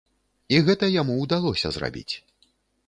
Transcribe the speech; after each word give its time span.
І 0.53 0.61
гэта 0.69 0.89
яму 1.01 1.19
ўдалося 1.21 1.67
зрабіць. 1.77 2.09